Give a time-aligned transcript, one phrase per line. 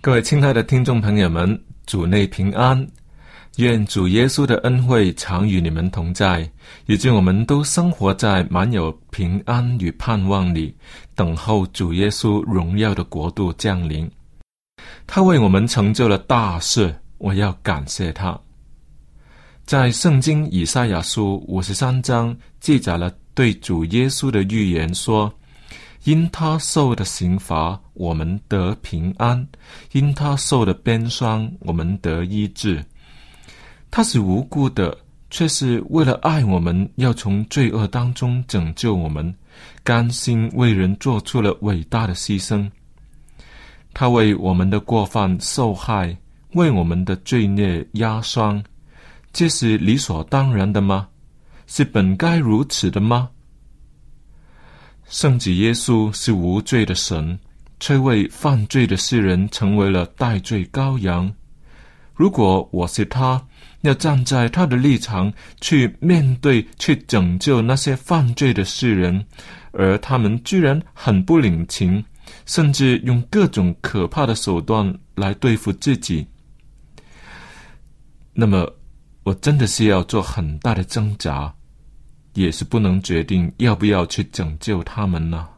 [0.00, 2.86] 各位亲爱的听众朋友们，主内平安，
[3.56, 6.48] 愿主耶稣的恩惠常与你们同在，
[6.86, 10.72] 以及我们都生活在满有平安与盼望里，
[11.16, 14.08] 等候主耶稣荣耀的国度降临。
[15.04, 18.38] 他为我们成就了大事，我要感谢他。
[19.66, 25.30] 在圣经以赛亚书五十三章记载了对主耶稣的预言，说。
[26.08, 29.38] 因他受的刑罚，我们得平安；
[29.92, 32.82] 因他受的鞭伤，我们得医治。
[33.90, 34.96] 他是无辜的，
[35.28, 39.34] 却是为了爱我们，要从罪恶当中拯救我们，
[39.84, 42.70] 甘心为人做出了伟大的牺牲。
[43.92, 46.16] 他为我们的过犯受害，
[46.54, 48.64] 为我们的罪孽压伤，
[49.30, 51.06] 这是理所当然的吗？
[51.66, 53.28] 是本该如此的吗？
[55.08, 57.38] 圣子耶稣是无罪的神，
[57.80, 61.32] 却为犯罪的世人成为了代罪羔羊。
[62.14, 63.42] 如果我是他，
[63.80, 65.32] 要站在他的立场
[65.62, 69.24] 去面对、去拯救那些犯罪的世人，
[69.72, 72.04] 而他们居然很不领情，
[72.44, 76.26] 甚至用各种可怕的手段来对付自己，
[78.34, 78.70] 那么
[79.22, 81.54] 我真的是要做很大的挣扎。
[82.34, 85.48] 也是不能决定要不要去拯救他们呢。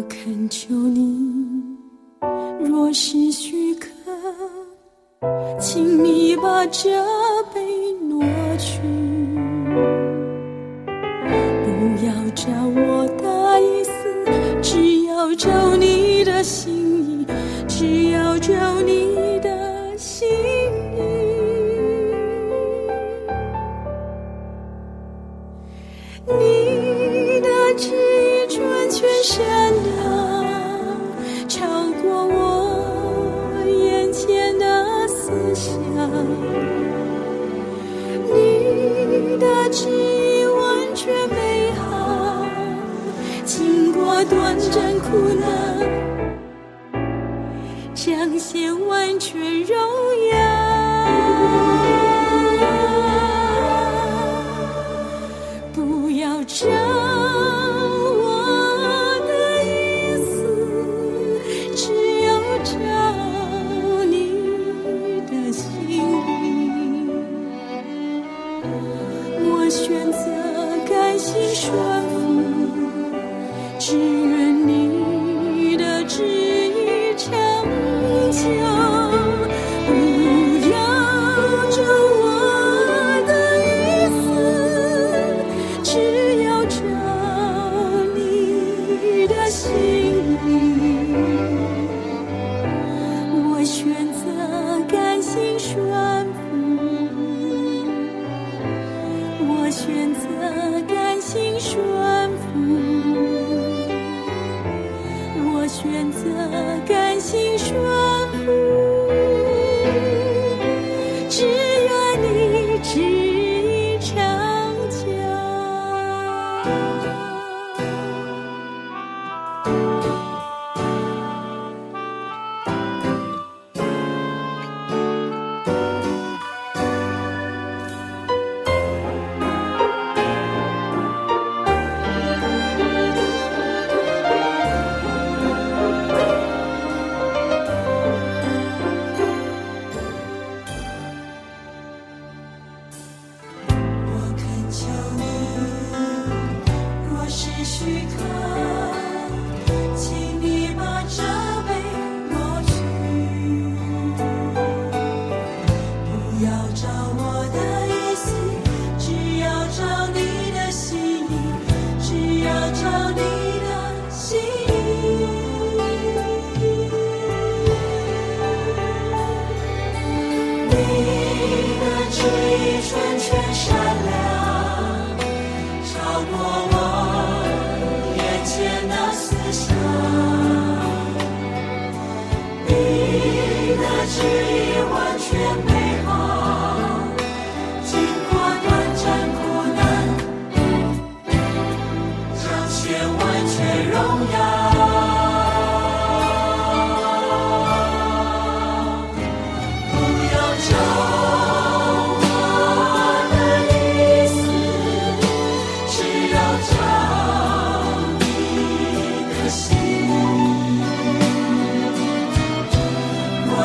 [0.00, 1.76] 我恳求你，
[2.64, 3.90] 若是许可，
[5.60, 6.88] 请你把这
[7.52, 7.60] 杯
[8.08, 8.22] 挪
[8.56, 8.80] 去。
[11.66, 13.92] 不要找我的意思，
[14.62, 17.26] 只要找你的心
[17.68, 18.09] 意。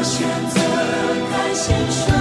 [0.05, 0.61] 选择
[1.31, 2.14] 甘心顺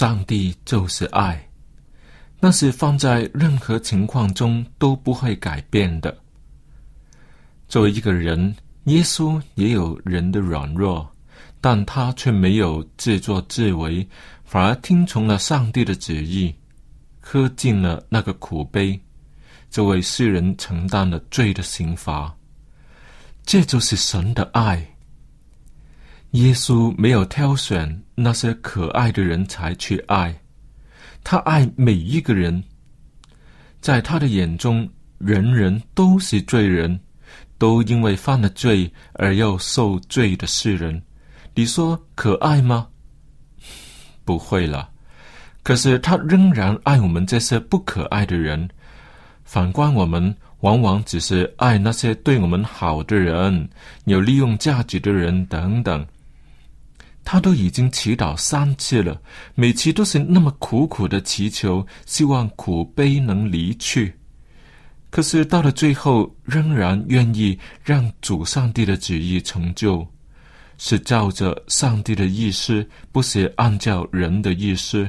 [0.00, 1.46] 上帝就是爱，
[2.40, 6.16] 那是放在任何情况中都不会改变的。
[7.68, 11.06] 作为一个人，耶稣也有人的软弱，
[11.60, 14.08] 但他却没有自作自为，
[14.42, 16.54] 反而听从了上帝的旨意，
[17.20, 18.98] 喝尽了那个苦杯，
[19.70, 22.34] 这为世人承担了罪的刑罚。
[23.44, 24.82] 这就是神的爱。
[26.32, 30.32] 耶稣没有挑选那些可爱的人才去爱，
[31.24, 32.62] 他爱每一个人。
[33.80, 37.00] 在他的眼中，人人都是罪人，
[37.58, 41.02] 都因为犯了罪而要受罪的世人。
[41.54, 42.86] 你说可爱吗？
[44.24, 44.88] 不会了。
[45.64, 48.68] 可是他仍然爱我们这些不可爱的人。
[49.42, 53.68] 反观我们，往往只是爱那些对我们好的人、
[54.04, 56.06] 有利用价值的人等等。
[57.30, 59.22] 他都已经祈祷三次了
[59.54, 64.12] 每次都是那么苦苦的祈求希望苦悲能离去。
[65.10, 70.04] 可是到了最后仍然愿意让主上帝的旨意成就
[70.76, 75.08] 是照着上帝的意思不是按照人的意思。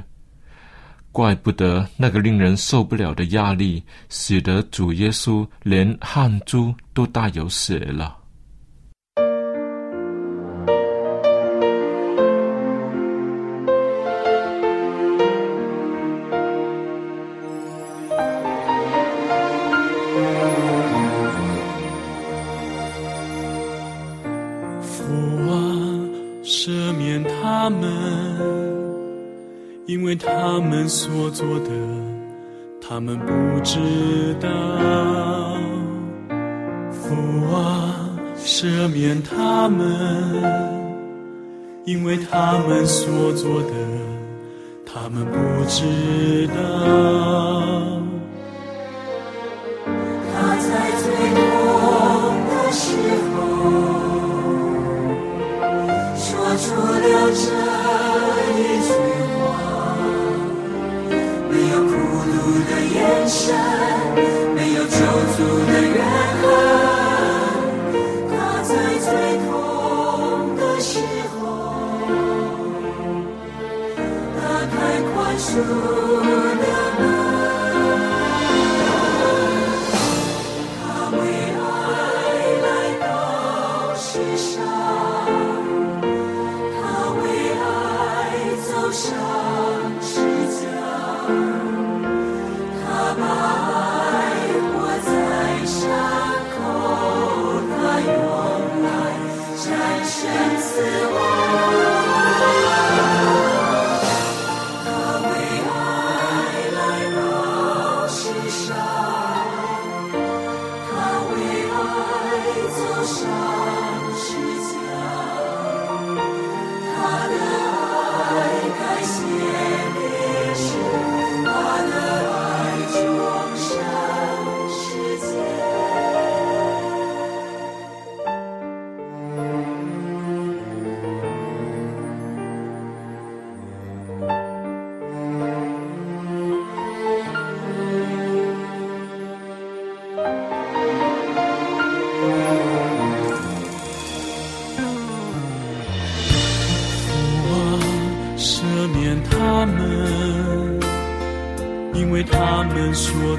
[1.11, 8.20] 怪不得那个令人受不了的压力使得主耶稣连汗珠都带有血了。
[30.91, 31.69] 所做的，
[32.81, 33.31] 他们不
[33.63, 33.79] 知
[34.41, 34.49] 道。
[36.91, 37.15] 父
[37.55, 39.87] 啊，赦免他们，
[41.85, 43.73] 因为他们所做的，
[44.85, 47.90] 他们不知道。
[75.51, 75.90] true.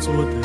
[0.03, 0.42] Council of Death.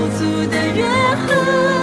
[0.00, 0.88] 不足的怨
[1.26, 1.79] 恨。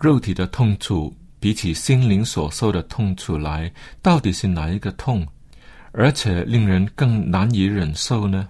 [0.00, 5.26] 肉体的痛楚比起心灵所受的痛楚来，到底是哪一个痛，
[5.92, 8.48] 而且令人更难以忍受呢？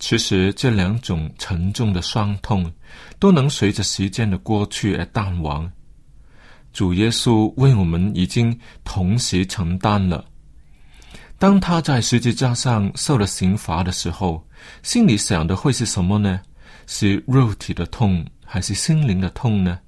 [0.00, 2.68] 其实这两种沉重的伤痛，
[3.20, 5.70] 都能随着时间的过去而淡忘。
[6.72, 10.24] 主耶稣为我们已经同时承担了。
[11.38, 14.44] 当他在十字架上受了刑罚的时候，
[14.82, 16.40] 心里想的会是什么呢？
[16.88, 19.78] 是肉体的痛，还是心灵的痛呢？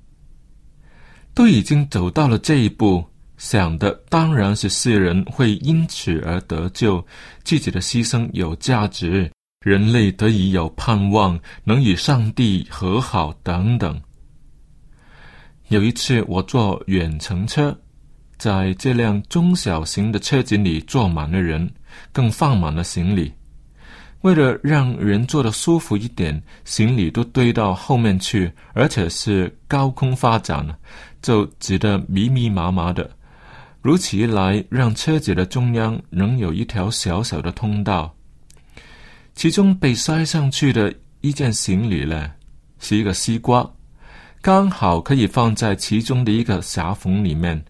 [1.34, 3.04] 都已经走到了这一步，
[3.36, 7.04] 想的当然是世人会因此而得救，
[7.42, 9.30] 自己的牺牲有价值。
[9.64, 14.00] 人类得以有盼望，能与上帝和好等等。
[15.68, 17.76] 有一次，我坐远程车，
[18.36, 21.68] 在这辆中小型的车子里坐满了人，
[22.12, 23.32] 更放满了行李。
[24.20, 30.66] 为了让人坐得舒服一点，行李都堆到后面去，而且是高空发展，
[31.24, 33.10] 就挤得密密麻麻的。
[33.80, 38.14] 如此一来，让车子的中央能有一条小小的通道。
[39.34, 42.30] 其中被塞上去的一件行李呢，
[42.78, 43.68] 是一个西瓜，
[44.42, 47.64] 刚好可以放在其中的一个狭缝里面，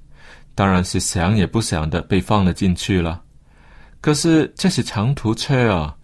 [0.57, 3.23] 当然是想也不想的被放了进去了。
[4.01, 5.97] 可是这是长途车啊，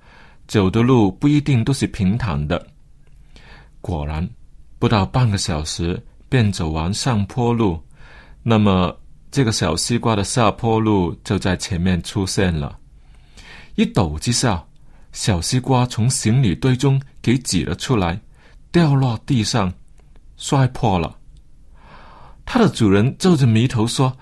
[0.46, 2.64] 走的路不一定都是平坦的。
[3.80, 4.28] 果然，
[4.78, 6.00] 不到半个小时
[6.30, 7.78] 便走完上坡路，
[8.42, 8.96] 那么
[9.30, 12.78] 这个小西瓜的下坡路就在前面出现了，
[13.74, 14.64] 一抖之下。
[15.12, 18.20] 小西瓜从行李堆中给挤了出来，
[18.70, 19.72] 掉落地上，
[20.36, 21.16] 摔破了。
[22.44, 24.16] 它的主人皱着眉头说：“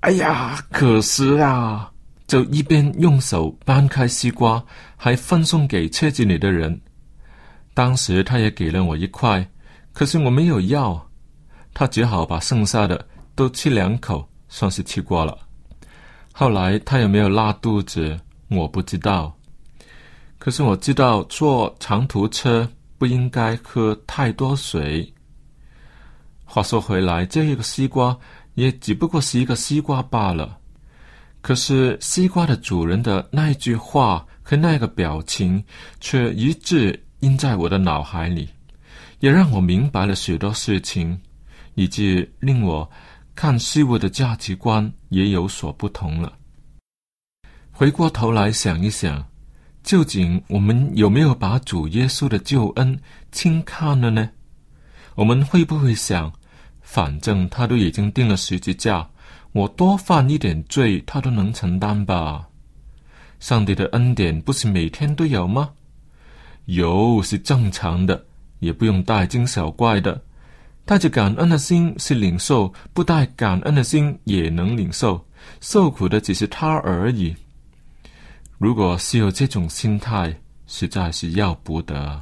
[0.00, 1.90] 哎呀，可惜啊！”
[2.28, 4.62] 就一边用手搬开西瓜，
[4.98, 6.78] 还分送给车子里的人。
[7.72, 9.48] 当时他也给了我一块，
[9.94, 11.07] 可是我没有要，
[11.78, 15.38] 他只好把剩下的都吃两口，算是吃过了。
[16.32, 19.32] 后来他有没有拉肚子，我不知道。
[20.40, 25.08] 可是我知道坐长途车不应该喝太多水。
[26.44, 28.18] 话说回来，这一个西瓜
[28.54, 30.58] 也只不过是一个西瓜罢了。
[31.40, 35.64] 可是西瓜的主人的那一句话和那个表情，
[36.00, 38.48] 却一直印在我的脑海里，
[39.20, 41.16] 也让我明白了许多事情，
[41.78, 42.90] 以致令我
[43.36, 46.32] 看事物的价值观也有所不同了。
[47.70, 49.24] 回过头来想一想。
[49.84, 53.00] 究竟我们有没有把主耶稣的救恩
[53.32, 54.28] 轻看了呢？
[55.14, 56.30] 我们会不会想，
[56.82, 59.08] 反正他都已经定了十字架，
[59.52, 62.46] 我多犯一点罪，他都能承担吧？
[63.40, 65.70] 上帝的恩典不是每天都有吗？
[66.66, 68.26] 有是正常的，
[68.58, 70.20] 也不用大惊小怪的。
[70.88, 75.22] 带着感恩的心是领受，不带感恩的心也能领受。
[75.60, 77.36] 受苦的只是他而已。
[78.56, 80.34] 如果是有这种心态，
[80.66, 82.18] 实在是要不得。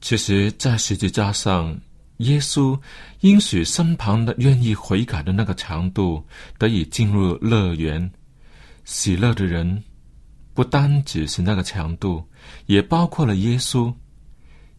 [0.00, 1.78] 其实，在十字架上，
[2.16, 2.76] 耶稣
[3.20, 6.26] 应许身旁的愿意悔改的那个强度，
[6.58, 8.10] 得以进入乐园。
[8.84, 9.80] 喜乐的人，
[10.54, 12.20] 不单只是那个强度，
[12.66, 13.94] 也包括了耶稣，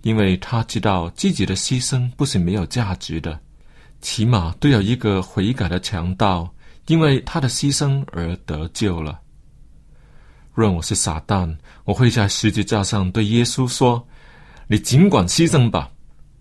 [0.05, 3.39] 因为他知道自己的牺牲不是没有价值的，
[4.01, 6.47] 起码都有一个悔改的强盗，
[6.85, 9.19] 因为他的牺牲而得救了。
[10.53, 11.51] 若我是撒旦，
[11.85, 14.07] 我会在十字架上对耶稣说
[14.69, 15.89] ：“你尽管牺牲吧，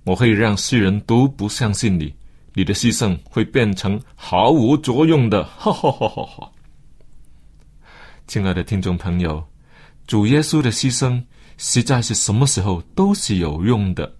[0.04, 2.14] 我会让世人都不相信你，
[2.52, 5.42] 你的牺牲会变成毫无作用的。
[5.56, 6.52] ”哈哈哈哈哈！
[8.26, 9.42] 亲爱的听众朋友，
[10.06, 11.24] 主耶稣的牺牲
[11.56, 14.14] 实在是什么时候都是有用的，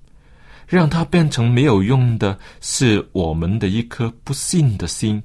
[0.67, 5.23] 让它变成没有用的是我们的一颗不信的心。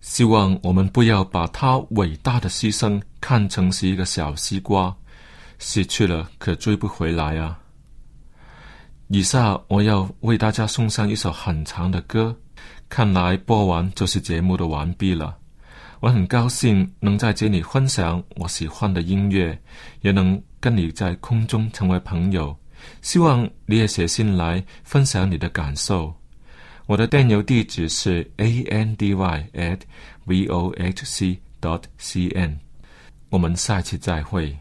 [0.00, 4.94] 希望我们不要把他伟大的牺牲看成是一个小西瓜，
[5.58, 7.58] 失去了可追不回来啊！
[9.08, 12.36] 以下我要为大家送上一首很长的歌，
[12.90, 15.38] 看来播完就是节目的完毕了。
[16.00, 19.58] 我很高兴能在这里分享我喜欢的音乐，
[20.02, 22.56] 也能跟你在空中成为朋友。
[23.02, 26.14] 希望你也写信来分享你的感受。
[26.86, 29.80] 我的电邮地址是 a n d y at
[30.24, 32.58] v o h c dot c n，
[33.28, 34.56] 我们下期再会。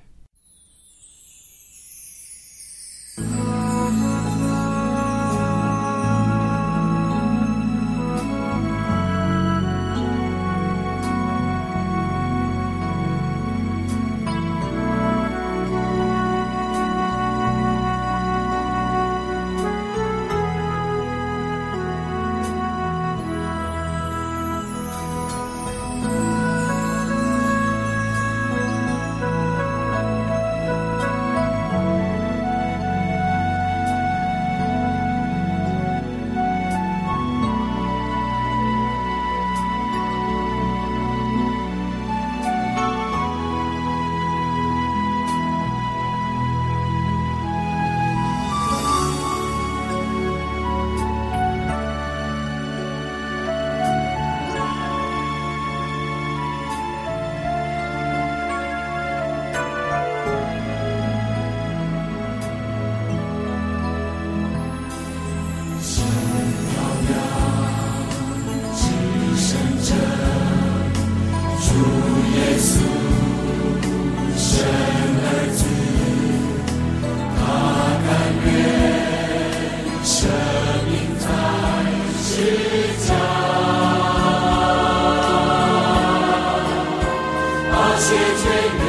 [87.96, 88.84] 那些岁月，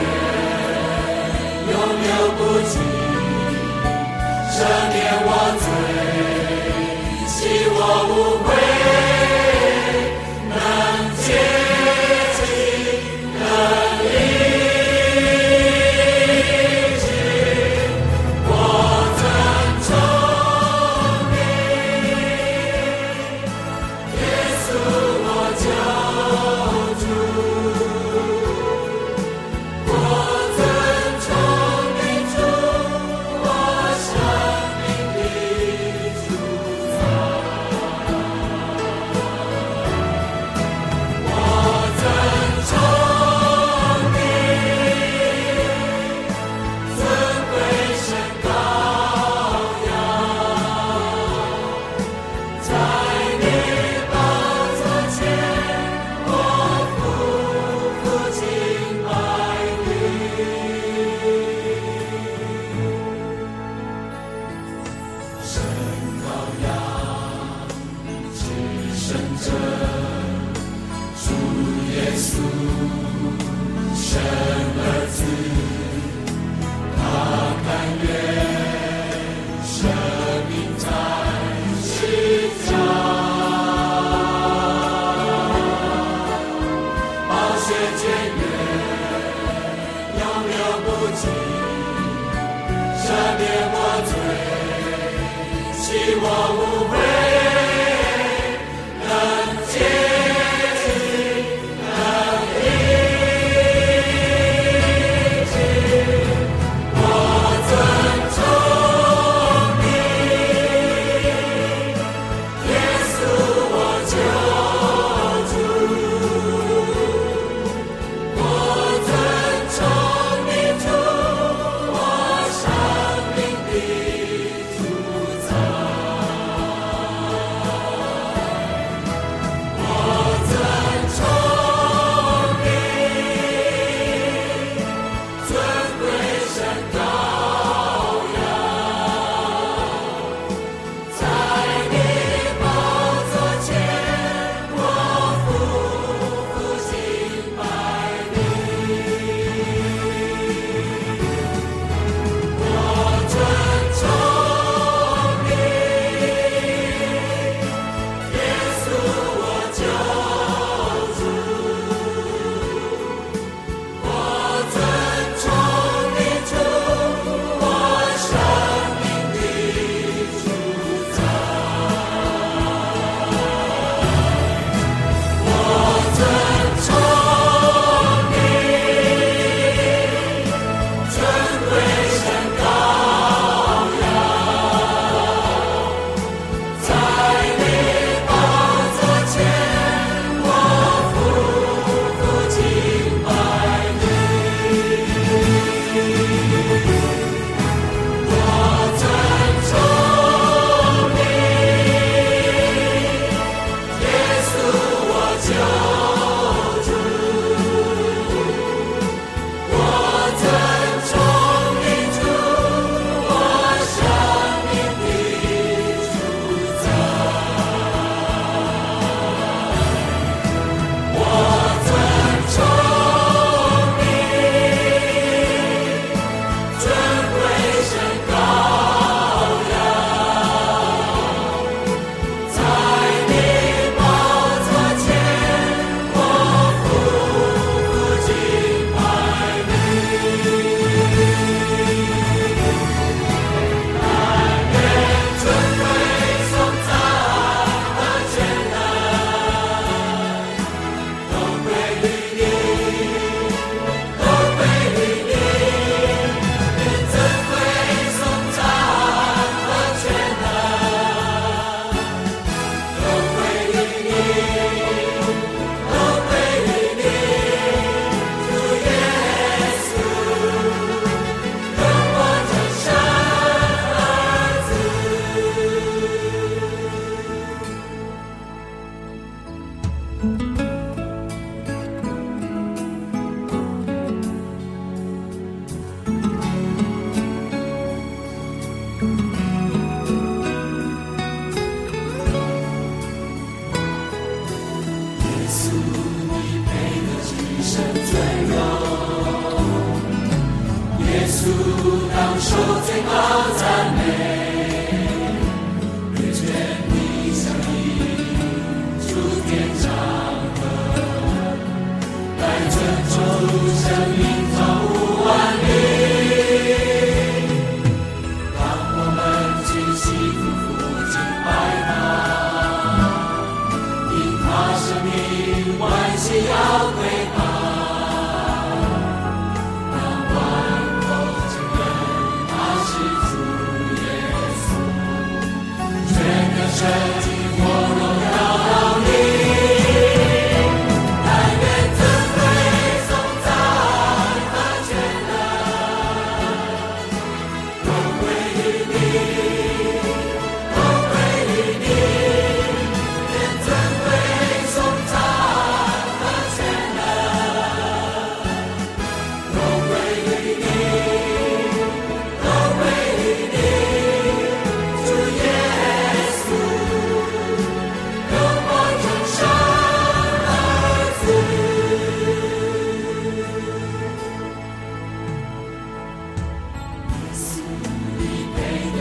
[1.71, 2.41] 永留不
[2.71, 2.73] 尽，
[4.51, 5.29] 这年我
[5.61, 6.14] 醉。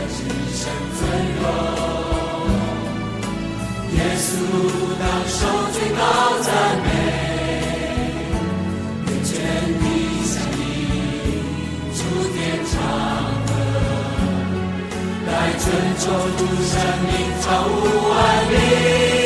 [0.06, 0.10] 一
[0.54, 0.62] 生
[0.98, 1.00] 尊
[1.40, 1.42] 荣，
[3.92, 4.24] 耶稣
[5.00, 5.36] 当受
[5.72, 6.00] 最高
[6.42, 6.48] 赞
[6.84, 6.86] 美。
[9.06, 9.32] 愿全
[9.80, 9.82] 地
[10.24, 10.62] 响应，
[11.94, 11.98] 主
[12.32, 12.36] 天
[12.70, 12.72] 唱
[13.46, 13.50] 等
[15.26, 15.62] 待，尊
[15.98, 16.02] 崇
[16.36, 16.72] 主圣
[17.08, 17.12] 灵，
[17.42, 17.70] 朝五
[18.10, 18.12] 万
[18.50, 19.23] 里。